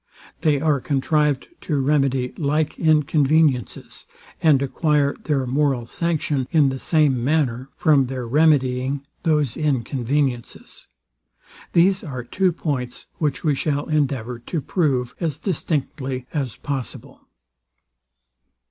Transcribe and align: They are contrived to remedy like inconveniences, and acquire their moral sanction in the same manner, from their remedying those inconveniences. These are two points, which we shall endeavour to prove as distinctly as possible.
They 0.41 0.59
are 0.59 0.79
contrived 0.81 1.47
to 1.61 1.77
remedy 1.79 2.33
like 2.35 2.79
inconveniences, 2.79 4.07
and 4.41 4.59
acquire 4.63 5.13
their 5.25 5.45
moral 5.45 5.85
sanction 5.85 6.47
in 6.49 6.69
the 6.69 6.79
same 6.79 7.23
manner, 7.23 7.69
from 7.75 8.07
their 8.07 8.27
remedying 8.27 9.05
those 9.21 9.55
inconveniences. 9.55 10.87
These 11.73 12.03
are 12.03 12.23
two 12.23 12.51
points, 12.51 13.05
which 13.19 13.43
we 13.43 13.53
shall 13.53 13.85
endeavour 13.89 14.39
to 14.39 14.59
prove 14.59 15.13
as 15.19 15.37
distinctly 15.37 16.25
as 16.33 16.55
possible. 16.55 17.21